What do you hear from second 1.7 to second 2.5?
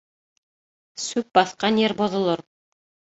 ер боҙолор